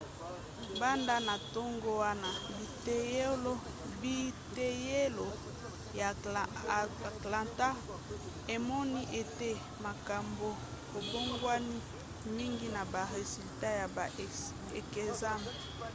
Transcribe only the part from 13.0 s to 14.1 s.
resulat ya ba